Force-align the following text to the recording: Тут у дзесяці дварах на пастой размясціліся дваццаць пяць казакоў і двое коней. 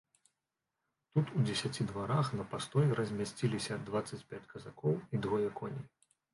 Тут 1.17 1.25
у 1.39 1.41
дзесяці 1.49 1.85
дварах 1.91 2.33
на 2.41 2.47
пастой 2.55 2.89
размясціліся 3.01 3.79
дваццаць 3.93 4.23
пяць 4.35 4.43
казакоў 4.57 4.99
і 4.99 5.15
двое 5.29 5.49
коней. 5.61 5.89